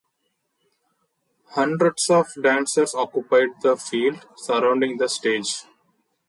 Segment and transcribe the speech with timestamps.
[1.51, 5.65] Hundreds of dancers occupied the field surrounding the stage.